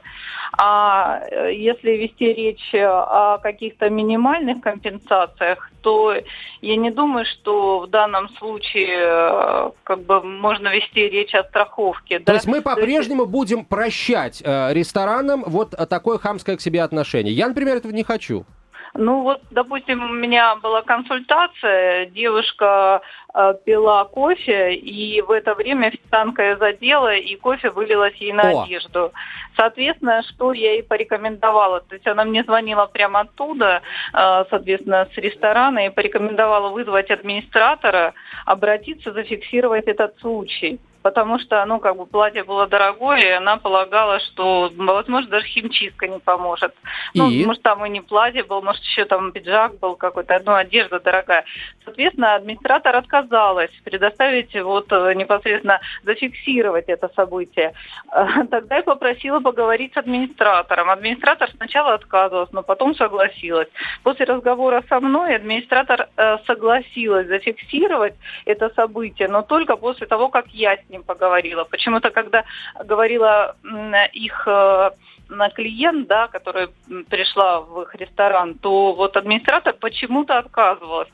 [0.57, 6.15] А э, если вести речь о каких-то минимальных компенсациях, то
[6.61, 12.19] я не думаю, что в данном случае э, как бы можно вести речь о страховке.
[12.19, 12.33] То да?
[12.33, 13.31] есть мы по-прежнему есть...
[13.31, 17.33] будем прощать э, ресторанам вот такое хамское к себе отношение.
[17.33, 18.45] Я, например, этого не хочу.
[18.97, 23.01] Ну вот, допустим, у меня была консультация, девушка
[23.33, 28.43] э, пила кофе, и в это время официантка ее задела, и кофе вылилось ей на
[28.43, 28.63] О.
[28.63, 29.11] одежду.
[29.57, 31.81] Соответственно, что я ей порекомендовала?
[31.81, 33.81] То есть она мне звонила прямо оттуда,
[34.13, 38.13] э, соответственно, с ресторана, и порекомендовала вызвать администратора,
[38.45, 44.19] обратиться, зафиксировать этот случай потому что, ну, как бы платье было дорогое, и она полагала,
[44.19, 46.73] что, возможно, даже химчистка не поможет.
[47.13, 47.45] Ну, и?
[47.45, 51.45] может, там и не платье был, может, еще там пиджак был какой-то, ну, одежда дорогая.
[51.83, 57.73] Соответственно, администратор отказалась предоставить вот э, непосредственно зафиксировать это событие.
[58.49, 60.89] Тогда я попросила поговорить с администратором.
[60.89, 63.67] Администратор сначала отказывалась, но потом согласилась.
[64.01, 68.15] После разговора со мной администратор э, согласилась зафиксировать
[68.45, 71.63] это событие, но только после того, как я с ним поговорила.
[71.63, 72.43] Почему-то, когда
[72.83, 73.55] говорила
[74.13, 74.91] их э,
[75.29, 76.69] на клиент, да, которая
[77.09, 81.09] пришла в их ресторан, то вот администратор почему-то отказывалась.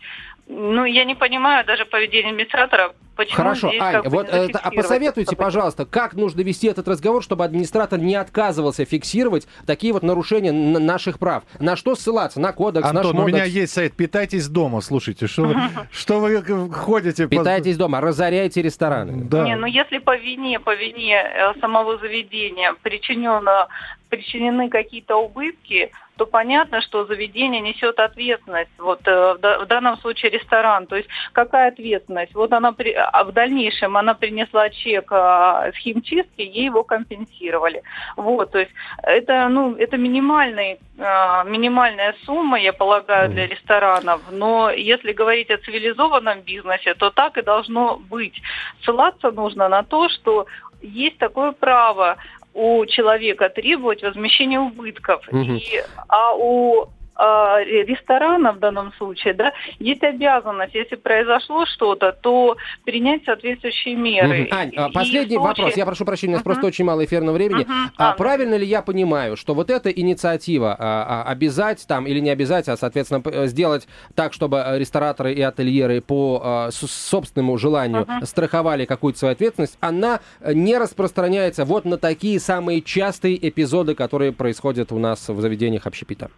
[0.53, 5.33] Ну, я не понимаю даже поведение администратора, почему Хорошо, здесь Ань, вот это, а посоветуйте,
[5.37, 11.19] пожалуйста, как нужно вести этот разговор, чтобы администратор не отказывался фиксировать такие вот нарушения наших
[11.19, 11.43] прав?
[11.59, 12.41] На что ссылаться?
[12.41, 13.23] На кодекс, Антон, наш модекс?
[13.23, 15.55] у меня есть сайт «Питайтесь дома», слушайте, что вы,
[15.91, 17.29] что вы ходите?
[17.29, 19.23] Питайтесь дома, разоряйте рестораны.
[19.23, 19.45] Да.
[19.45, 23.69] Не, ну если по вине, по вине э, самого заведения причинено,
[24.09, 28.69] причинены какие-то убытки, то понятно, что заведение несет ответственность.
[28.77, 30.85] Вот э, в данном случае ресторан.
[30.85, 32.35] То есть какая ответственность?
[32.35, 37.81] Вот она при, а в дальнейшем она принесла чек а, с химчистки, ей его компенсировали.
[38.17, 44.21] Вот, то есть это, ну, это минимальный, а, минимальная сумма, я полагаю, для ресторанов.
[44.29, 48.39] Но если говорить о цивилизованном бизнесе, то так и должно быть.
[48.83, 50.45] Ссылаться нужно на то, что
[50.83, 52.17] есть такое право
[52.53, 55.27] у человека требовать возмещения убытков.
[55.29, 55.53] Угу.
[55.53, 56.89] И, а у
[57.21, 64.43] ресторана в данном случае, да, есть обязанность, если произошло что-то, то принять соответствующие меры.
[64.43, 64.55] Угу.
[64.55, 65.39] Ань, и последний случае...
[65.39, 66.49] вопрос, я прошу прощения, у нас угу.
[66.49, 67.61] просто очень мало эфирного времени.
[67.61, 67.71] Угу.
[67.97, 72.29] А, правильно ли я понимаю, что вот эта инициатива а, а, обязать там или не
[72.29, 78.25] обязать, а соответственно сделать так, чтобы рестораторы и ательеры по а, собственному желанию угу.
[78.25, 84.91] страховали какую-то свою ответственность, она не распространяется вот на такие самые частые эпизоды, которые происходят
[84.91, 86.29] у нас в заведениях общепита?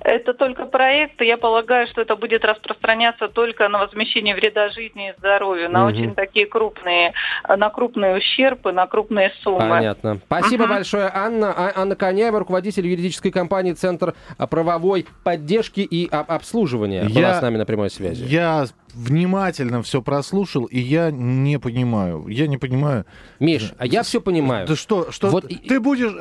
[0.00, 5.10] Это только проект, и я полагаю, что это будет распространяться только на возмещение вреда жизни
[5.10, 5.92] и здоровью, на угу.
[5.92, 7.12] очень такие крупные,
[7.48, 9.68] на крупные ущербы, на крупные суммы.
[9.68, 10.20] Понятно.
[10.26, 10.70] Спасибо угу.
[10.70, 11.52] большое, Анна.
[11.56, 14.14] А, Анна Коняева, руководитель юридической компании «Центр
[14.50, 18.24] правовой поддержки и обслуживания», я, была с нами на прямой связи.
[18.24, 18.66] Я
[18.98, 22.26] внимательно все прослушал, и я не понимаю.
[22.28, 23.06] Я не понимаю.
[23.38, 24.66] Миш, а я все понимаю.
[24.66, 25.46] Да что, что вот...
[25.46, 26.12] ты будешь,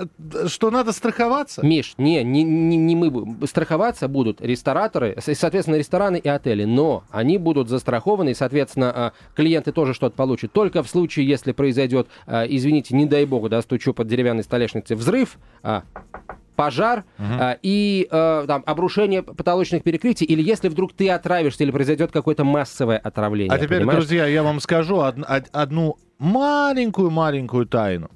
[0.52, 1.66] что надо страховаться?
[1.66, 3.48] Миш, не, не, не, не мы.
[3.48, 9.72] Страховаться будут рестораторы, соответственно, рестораны и отели, но они будут застрахованы, и, соответственно, а, клиенты
[9.72, 10.52] тоже что-то получат.
[10.52, 14.96] Только в случае, если произойдет, а, извините, не дай бог, да, стучу под деревянной столешницей,
[14.96, 15.84] взрыв, а,
[16.58, 17.28] пожар угу.
[17.40, 22.44] а, и а, там, обрушение потолочных перекрытий, или если вдруг ты отравишься или произойдет какое-то
[22.44, 23.54] массовое отравление.
[23.54, 24.00] А теперь, понимаешь?
[24.00, 28.10] друзья, я вам скажу од- одну маленькую-маленькую тайну.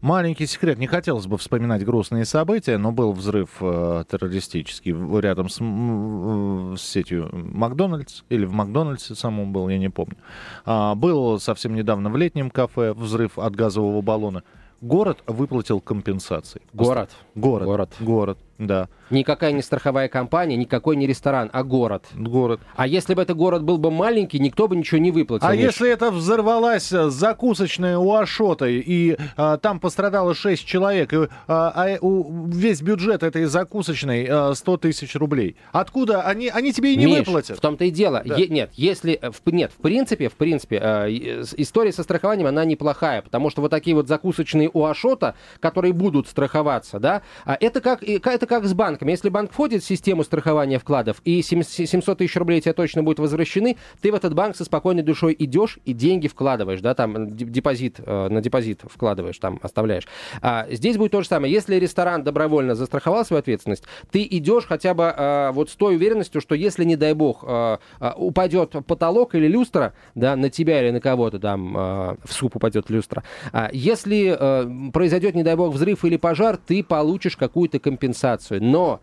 [0.00, 0.78] Маленький секрет.
[0.78, 6.82] Не хотелось бы вспоминать грустные события, но был взрыв э, террористический рядом с, э, с
[6.82, 10.16] сетью Макдональдс, или в Макдональдсе самом был, я не помню.
[10.64, 14.44] А, был совсем недавно в летнем кафе взрыв от газового баллона.
[14.80, 16.62] Город выплатил компенсации.
[16.72, 17.10] Город?
[17.38, 17.66] Город.
[17.66, 17.92] Город.
[18.00, 18.88] Город, да.
[19.10, 22.04] Никакая не страховая компания, никакой не ресторан, а город.
[22.14, 22.60] Город.
[22.76, 25.46] А если бы это город был бы маленький, никто бы ничего не выплатил.
[25.46, 25.64] А Миш.
[25.64, 31.72] если это взорвалась э, закусочная у Ашота, и а, там пострадало 6 человек, и, а,
[31.74, 35.56] а у, весь бюджет этой закусочной а, 100 тысяч рублей.
[35.72, 36.22] Откуда?
[36.22, 37.56] Они, они тебе и не Миш, выплатят.
[37.56, 38.22] в том-то и дело.
[38.24, 38.36] Да.
[38.36, 39.18] Е- нет, если...
[39.22, 41.10] Э, в, нет, в принципе, в принципе, э,
[41.56, 46.28] история со страхованием, она неплохая, потому что вот такие вот закусочные у Ашота, которые будут
[46.28, 49.08] страховаться, да, а это как, это как с банком.
[49.08, 53.76] Если банк входит в систему страхования вкладов, и 700 тысяч рублей тебе точно будут возвращены,
[54.00, 58.28] ты в этот банк со спокойной душой идешь и деньги вкладываешь, да, там депозит, э,
[58.28, 60.06] на депозит вкладываешь, там оставляешь.
[60.42, 61.52] А здесь будет то же самое.
[61.52, 66.40] Если ресторан добровольно застраховал свою ответственность, ты идешь хотя бы э, вот с той уверенностью,
[66.40, 67.78] что если, не дай бог, э,
[68.16, 73.22] упадет потолок или люстра, да, на тебя или на кого-то там в суп упадет люстра,
[73.52, 78.62] а если произойдет, не дай бог, взрыв или пожар, ты получишь какую-то компенсацию.
[78.62, 79.00] Но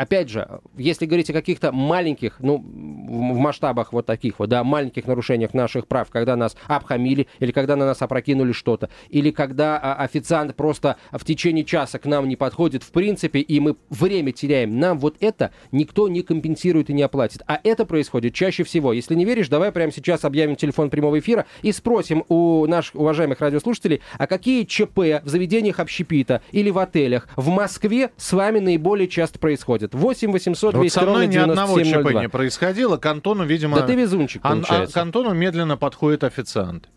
[0.00, 5.06] опять же, если говорить о каких-то маленьких, ну, в масштабах вот таких вот, да, маленьких
[5.06, 9.96] нарушениях наших прав, когда нас обхамили, или когда на нас опрокинули что-то, или когда а,
[9.96, 14.78] официант просто в течение часа к нам не подходит, в принципе, и мы время теряем,
[14.78, 17.42] нам вот это никто не компенсирует и не оплатит.
[17.46, 18.94] А это происходит чаще всего.
[18.94, 23.40] Если не веришь, давай прямо сейчас объявим телефон прямого эфира и спросим у наших уважаемых
[23.40, 29.06] радиослушателей, а какие ЧП в заведениях общепита или в отелях в Москве с вами наиболее
[29.06, 29.89] часто происходят?
[29.90, 30.02] Пишет.
[30.02, 31.32] 8 800 200 вот ровно 9702.
[31.32, 32.96] ни одного ЧП не происходило.
[32.96, 33.76] К Антону, видимо...
[33.76, 34.98] Да ты везунчик, получается.
[34.98, 36.88] А, к Антону медленно подходит официант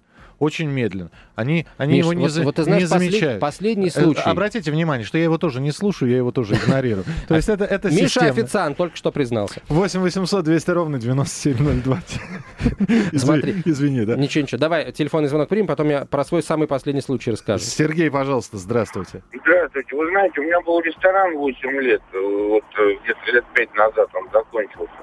[0.44, 1.10] очень медленно.
[1.36, 3.40] Они, они Миш, его не, вот, за, вот ты знаешь, не замечают.
[3.40, 4.22] Последний э, случай.
[4.22, 7.06] Обратите внимание, что я его тоже не слушаю, я его тоже игнорирую.
[7.28, 9.62] То есть это, это Миша официант только что признался.
[9.70, 12.00] 8 800 200 ровно 9702.
[13.18, 13.62] Смотри.
[13.66, 14.16] Извини, да?
[14.16, 14.60] Ничего, ничего.
[14.60, 17.64] Давай телефонный звонок примем, потом я про свой самый последний случай расскажу.
[17.64, 19.24] Сергей, пожалуйста, здравствуйте.
[19.34, 19.96] Здравствуйте.
[19.96, 24.30] Вы знаете, у меня был ресторан 8 лет, вот э, где-то лет 5 назад он
[24.32, 24.94] закончился.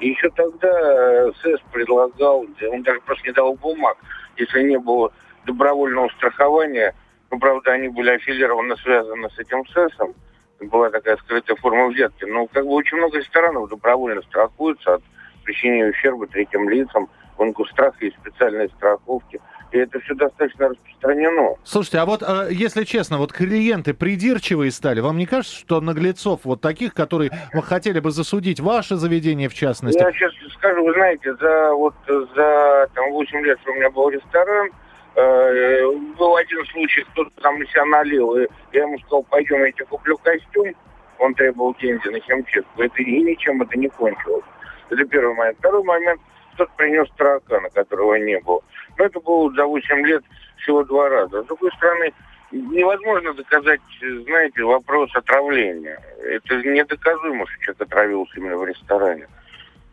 [0.00, 3.96] И еще тогда СЭС предлагал, он даже просто не дал бумаг,
[4.36, 5.12] если не было
[5.44, 6.94] добровольного страхования,
[7.30, 10.14] ну, правда, они были аффилированы, связаны с этим СЭСом,
[10.60, 15.02] была такая скрытая форма взятки, но как бы очень много ресторанов добровольно страхуются от
[15.44, 19.40] причинения ущерба третьим лицам, в Ингустраха есть специальные страховки–
[19.72, 21.56] и это все достаточно распространено.
[21.64, 25.00] Слушайте, а вот, э, если честно, вот клиенты придирчивые стали.
[25.00, 27.30] Вам не кажется, что наглецов вот таких, которые
[27.64, 29.98] хотели бы засудить ваше заведение в частности?
[29.98, 34.08] Я сейчас скажу, вы знаете, за вот за там, 8 лет, что у меня был
[34.08, 34.70] ресторан,
[35.14, 35.82] э,
[36.18, 40.16] был один случай, кто-то там себя налил, и я ему сказал, пойдем, я тебе куплю
[40.18, 40.74] костюм.
[41.18, 42.80] Он требовал деньги на химчистку.
[42.80, 44.44] Это и ничем это не кончилось.
[44.88, 45.58] Это первый момент.
[45.58, 46.20] Второй момент,
[46.54, 48.62] кто-то принес таракана, которого не было.
[48.98, 50.24] Но это было за 8 лет
[50.58, 51.42] всего два раза.
[51.42, 52.12] С другой стороны,
[52.50, 55.98] невозможно доказать, знаете, вопрос отравления.
[56.22, 59.28] Это недоказуемо, что человек отравился именно в ресторане.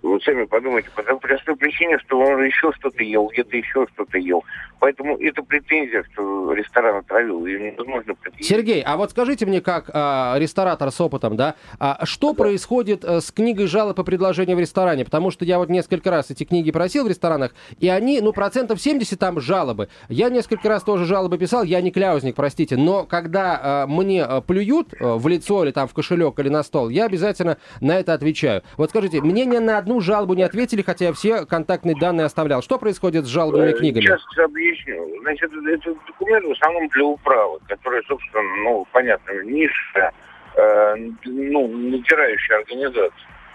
[0.06, 4.20] Вы сами подумайте, по той простой причине, что он еще что-то ел, где-то еще что-то
[4.20, 4.44] ел.
[4.80, 8.46] Поэтому это претензия, что ресторан отравил, ее невозможно предъявить.
[8.46, 12.44] Сергей, а вот скажите мне, как а, ресторатор с опытом, да, а что да.
[12.44, 15.06] происходит а, с книгой жалоб и предложений в ресторане?
[15.06, 18.80] Потому что я вот несколько раз эти книги просил в ресторанах, и они, ну, процентов
[18.80, 19.90] 70 там жалобы.
[20.08, 24.42] Я несколько раз тоже жалобы писал, я не кляузник, простите, но когда а, мне а,
[24.42, 28.62] плюют в лицо или там в кошелек или на стол, я обязательно на это отвечаю.
[28.78, 32.62] Вот скажите, мне ни на одну жалобу не ответили, хотя я все контактные данные оставлял.
[32.62, 34.04] Что происходит с жалобными э, книгами?
[34.06, 35.10] Сейчас объясню.
[35.22, 40.14] Значит, это документ в основном для управы, которая, собственно, ну, понятно, низшая,
[40.56, 43.12] э, ну, натирающая организация.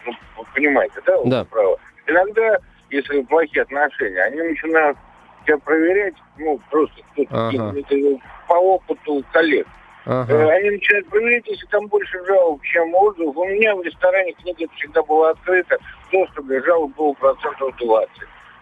[0.06, 0.12] Ну,
[0.54, 1.42] понимаете, да, да.
[1.42, 1.78] управа?
[2.06, 2.58] Иногда,
[2.90, 4.96] если плохие отношения, они начинают
[5.46, 7.74] тебя проверять, ну, просто кто-то ага.
[8.48, 9.66] по опыту коллег.
[10.06, 10.32] Ага.
[10.32, 13.36] Э, они начинают проверять, если там больше жалоб, чем отзывов.
[13.36, 15.78] У меня в ресторане книга всегда была открыта,
[16.10, 18.10] доступ для жалоб был процентов 20.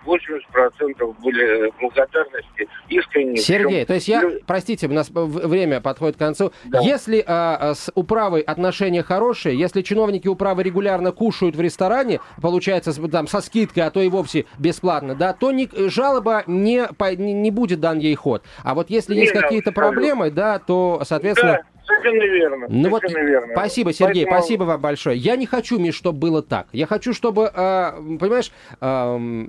[0.08, 3.36] 80% были благодарности искренне.
[3.36, 6.52] Сергей, то есть я, простите, у нас время подходит к концу.
[6.66, 6.80] Да.
[6.80, 13.26] Если а, с управой отношения хорошие, если чиновники управы регулярно кушают в ресторане, получается там
[13.26, 17.80] со скидкой, а то и вовсе бесплатно, да, то не, жалоба не, не, не будет
[17.80, 18.44] дан ей ход.
[18.62, 21.52] А вот если не есть какие-то проблемы, да, то, соответственно...
[21.52, 22.66] Да Совершенно верно.
[22.68, 23.54] Ну вот, верно.
[23.54, 24.42] Спасибо, Сергей, Поэтому...
[24.42, 25.16] спасибо вам большое.
[25.16, 26.66] Я не хочу, Миш, чтобы было так.
[26.72, 29.46] Я хочу, чтобы, э, понимаешь, э,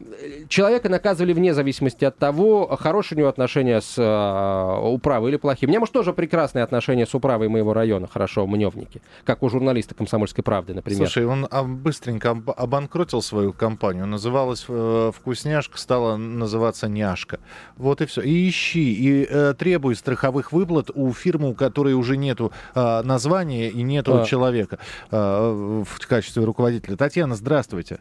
[0.47, 5.67] человека наказывали вне зависимости от того, хорошие у него отношения с э, управой или плохие.
[5.67, 9.93] У меня, может, тоже прекрасные отношения с управой моего района, хорошо, мневники, как у журналиста
[9.93, 11.10] «Комсомольской правды», например.
[11.10, 11.45] Слушай, он
[11.84, 17.39] быстренько обанкротил свою компанию, называлась э, «Вкусняшка», стала называться «Няшка».
[17.75, 18.21] Вот и все.
[18.21, 23.01] И ищи, и э, требуй страховых выплат у фирмы, у которой уже не нету э,
[23.03, 24.25] названия и нету а.
[24.25, 24.79] человека
[25.11, 26.95] э, в качестве руководителя.
[26.95, 27.99] Татьяна, здравствуйте.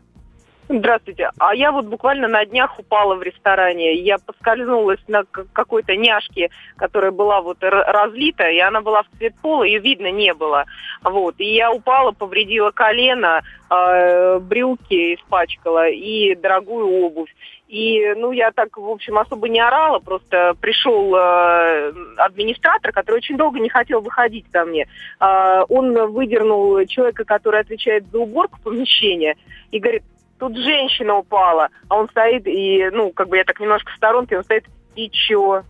[0.71, 1.31] Здравствуйте.
[1.39, 3.95] А я вот буквально на днях упала в ресторане.
[3.95, 9.63] Я поскользнулась на какой-то няшке, которая была вот разлита, и она была в цвет пола,
[9.63, 10.67] ее видно не было.
[11.03, 11.37] Вот.
[11.39, 17.35] И я упала, повредила колено, э, брюки испачкала и дорогую обувь.
[17.69, 23.37] И, ну, я так, в общем, особо не орала, просто пришел э, администратор, который очень
[23.37, 24.89] долго не хотел выходить ко мне.
[25.21, 29.37] Э, он выдернул человека, который отвечает за уборку помещения,
[29.71, 30.03] и говорит,
[30.39, 34.39] тут женщина упала, а он стоит, и, ну, как бы я так немножко в сторонке,
[34.39, 34.65] он стоит,
[34.97, 35.63] и чё?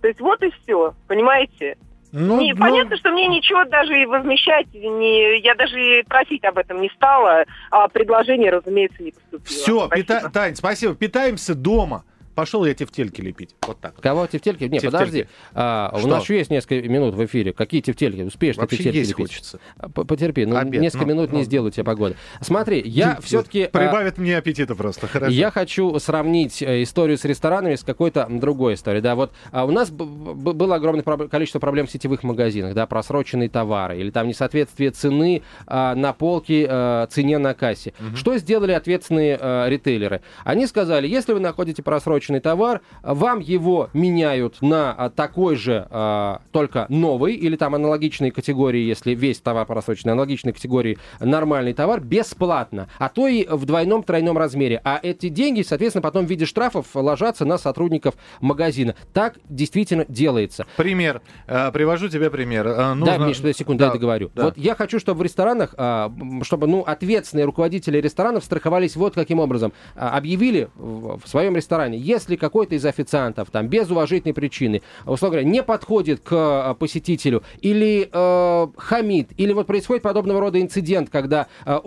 [0.00, 1.76] То есть вот и все, понимаете?
[2.12, 2.60] Ну, не, ну...
[2.60, 7.88] Понятно, что мне ничего даже возмещать, не, я даже просить об этом не стала, а
[7.88, 9.44] предложение, разумеется, не поступило.
[9.44, 10.30] Все, пита...
[10.30, 10.94] Тань, спасибо.
[10.94, 12.04] Питаемся дома.
[12.34, 13.54] Пошел я тефтельки лепить.
[13.66, 14.00] Вот так.
[14.00, 14.64] Кого тефтельки?
[14.64, 15.26] Не, подожди.
[15.52, 17.52] А, у нас еще есть несколько минут в эфире.
[17.52, 18.22] Какие тефтельки?
[18.22, 19.28] Успеешь Вообще тефтельки есть лепить?
[19.28, 19.60] хочется.
[19.76, 20.46] А, потерпи.
[20.46, 22.16] Ну, Обед, несколько ну, минут ну, не сделаю тебе погода.
[22.40, 23.64] Смотри, я все-таки...
[23.64, 25.06] А, Прибавит мне аппетита просто.
[25.06, 25.32] Хорошо.
[25.32, 29.02] Я хочу сравнить э, историю с ресторанами с какой-то другой историей.
[29.02, 32.74] Да, вот а у нас было огромное количество проблем в сетевых магазинах.
[32.74, 37.94] Да, просроченные товары или там несоответствие цены а, на полке а, цене на кассе.
[37.98, 38.16] Угу.
[38.16, 40.22] Что сделали ответственные а, ритейлеры?
[40.44, 41.82] Они сказали, если вы находите
[42.22, 48.30] просроченный товар, вам его меняют на а, такой же, а, только новый, или там аналогичной
[48.30, 54.02] категории, если весь товар просроченный, аналогичной категории нормальный товар, бесплатно, а то и в двойном,
[54.02, 54.80] тройном размере.
[54.84, 58.94] А эти деньги, соответственно, потом в виде штрафов ложатся на сотрудников магазина.
[59.12, 60.66] Так действительно делается.
[60.76, 61.22] Пример.
[61.46, 62.66] Э, привожу тебе пример.
[62.66, 63.18] Э, нужно...
[63.18, 64.30] Да, Миш, секунду, да, я договорю.
[64.34, 64.44] Да.
[64.44, 66.12] Вот я хочу, чтобы в ресторанах, а,
[66.42, 69.72] чтобы, ну, ответственные руководители ресторанов страховались вот каким образом.
[69.94, 75.62] Объявили в своем ресторане, если какой-то из официантов там без уважительной причины, условно говоря, не
[75.62, 81.78] подходит к э, посетителю или э, хамит, или вот происходит подобного рода инцидент, когда э,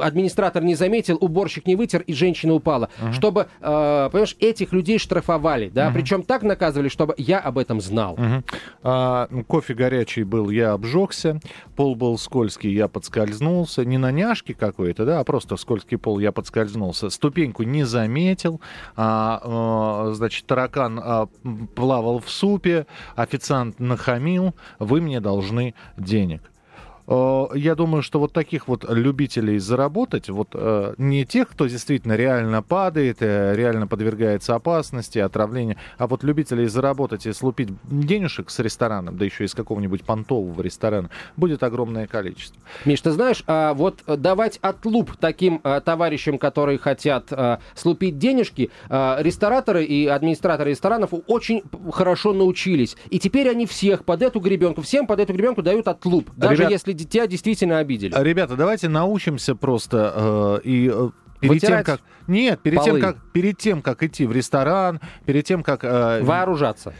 [0.00, 3.12] администратор не заметил, уборщик не вытер и женщина упала, uh-huh.
[3.12, 5.94] чтобы, э, понимаешь, этих людей штрафовали, да, uh-huh.
[5.94, 8.14] причем так наказывали, чтобы я об этом знал.
[8.14, 8.44] Uh-huh.
[8.82, 11.40] А, кофе горячий был, я обжегся,
[11.76, 16.32] пол был скользкий, я подскользнулся, не на няшке какой-то, да, а просто скользкий пол, я
[16.32, 18.60] подскользнулся, ступеньку не заметил,
[18.96, 19.73] а, э,
[20.12, 21.26] значит, таракан а,
[21.74, 26.42] плавал в супе, официант нахамил, вы мне должны денег.
[27.06, 32.14] Э, я думаю, что вот таких вот любителей заработать, вот э, не тех, кто действительно
[32.14, 38.58] реально падает, э, реально подвергается опасности, отравлению, а вот любителей заработать и слупить денежек с
[38.58, 42.60] рестораном, да еще из какого-нибудь понтового ресторана, будет огромное количество.
[42.84, 47.30] Миш, ты знаешь, а вот давать отлуп таким товарищам, которые хотят
[47.74, 52.96] слупить денежки, рестораторы и администраторы ресторанов очень хорошо научились.
[53.10, 56.30] И теперь они всех под эту гребенку, всем под эту гребенку дают отлуп.
[56.36, 58.14] Даже Ребят, если тебя действительно обидели.
[58.16, 62.90] Ребята, давайте научимся просто э, и э, перед Вытирать тем, как нет, перед полы.
[62.90, 66.94] тем как перед тем, как идти в ресторан, перед тем, как э, вооружаться.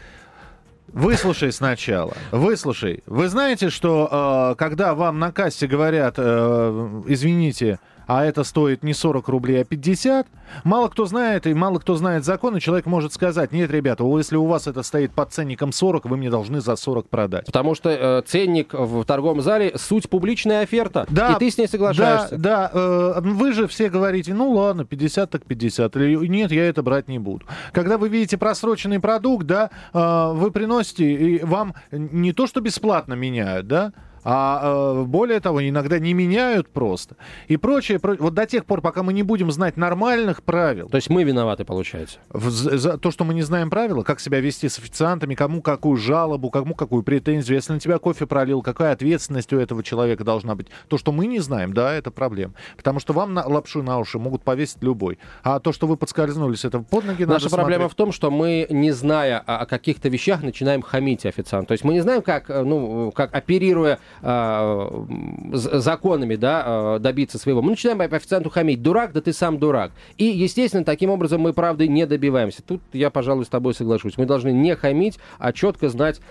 [0.87, 2.13] Выслушай сначала.
[2.31, 3.03] Выслушай.
[3.05, 8.93] Вы знаете, что э, когда вам на кассе говорят, э, извините, а это стоит не
[8.93, 10.27] 40 рублей, а 50,
[10.63, 14.35] мало кто знает, и мало кто знает закон, и человек может сказать, нет, ребята, если
[14.35, 17.45] у вас это стоит под ценником 40, вы мне должны за 40 продать.
[17.45, 21.67] Потому что э, ценник в торговом зале— суть публичная оферта, да, и ты с ней
[21.67, 22.37] соглашаешься.
[22.37, 22.79] Да, да,
[23.17, 27.07] э, вы же все говорите, ну ладно, 50 так 50, или нет, я это брать
[27.07, 27.45] не буду.
[27.71, 33.13] Когда вы видите просроченный продукт, да, э, вы приносите, и вам не то, что бесплатно
[33.13, 33.93] меняют, да,
[34.25, 37.15] а э, более того, иногда не меняют просто.
[37.47, 38.15] И прочее, про...
[38.15, 40.89] вот до тех пор, пока мы не будем знать нормальных правил.
[40.89, 42.17] То есть мы виноваты, получается?
[42.29, 45.97] В, за то, что мы не знаем правила, как себя вести с официантами, кому какую
[45.97, 47.55] жалобу, кому какую претензию.
[47.55, 50.67] Если на тебя кофе пролил, какая ответственность у этого человека должна быть.
[50.87, 52.55] То, что мы не знаем, да, это проблема.
[52.77, 55.19] Потому что вам на, лапшу на уши могут повесить любой.
[55.43, 58.91] А то, что вы подскользнулись, это под ноги Наша проблема в том, что мы, не
[58.91, 61.67] зная о, каких-то вещах, начинаем хамить официант.
[61.67, 67.61] То есть мы не знаем, как, э, ну, как оперируя законами да, э, добиться своего.
[67.61, 68.81] Мы начинаем официанту хамить.
[68.81, 69.91] Дурак, да ты сам дурак.
[70.17, 72.61] И, естественно, таким образом мы правды не добиваемся.
[72.61, 74.17] Тут я, пожалуй, с тобой соглашусь.
[74.17, 76.21] Мы должны не хамить, а четко знать,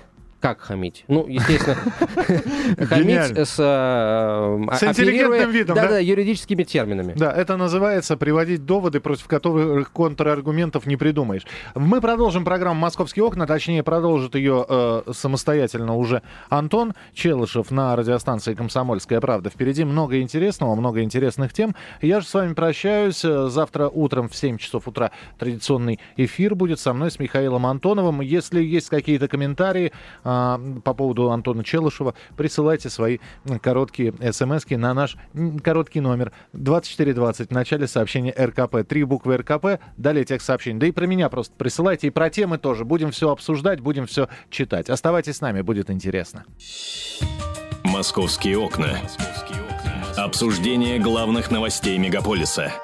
[0.45, 1.07] как хамить?
[1.09, 1.75] Ну, естественно,
[2.87, 3.57] хамить с...
[3.59, 5.89] Э, с интеллигентным видом, да?
[5.89, 7.15] Да, юридическими терминами.
[7.17, 11.47] Да, это называется приводить доводы, против которых контраргументов не придумаешь.
[11.75, 16.21] Мы продолжим программу «Московские окна», точнее, продолжит ее э, самостоятельно уже
[16.51, 19.49] Антон Челышев на радиостанции «Комсомольская правда».
[19.49, 21.75] Впереди много интересного, много интересных тем.
[22.03, 23.23] Я же с вами прощаюсь.
[23.23, 28.21] Завтра утром в 7 часов утра традиционный эфир будет со мной, с Михаилом Антоновым.
[28.21, 29.91] Если есть какие-то комментарии,
[30.23, 30.34] э,
[30.85, 33.19] по поводу Антона Челышева, присылайте свои
[33.63, 35.17] короткие смс на наш
[35.63, 38.87] короткий номер 2420 в начале сообщения РКП.
[38.87, 40.79] Три буквы РКП, далее текст сообщений.
[40.79, 42.85] Да и про меня просто присылайте, и про темы тоже.
[42.85, 44.91] Будем все обсуждать, будем все читать.
[44.91, 46.45] Оставайтесь с нами, будет интересно.
[47.85, 48.99] «Московские окна».
[50.17, 52.73] Обсуждение главных новостей мегаполиса–